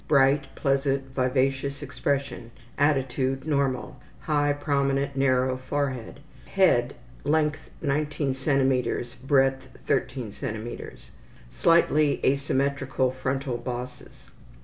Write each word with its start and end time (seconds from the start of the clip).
Bright, 0.07 0.47
pleasant, 0.55 1.13
vivacious 1.13 1.83
expression. 1.83 2.49
Attitude 2.75 3.45
normal. 3.45 3.99
High, 4.21 4.51
prominent, 4.53 5.15
narrow 5.15 5.57
forehead. 5.57 6.21
Head: 6.47 6.95
length 7.23 7.69
19 7.83 8.31
cm., 8.33 9.21
breadth 9.21 9.67
13 9.85 10.31
cm. 10.31 10.99
Slightly 11.51 12.19
asymmetrical 12.25 13.11
frontal 13.11 13.57
bosses. 13.59 14.31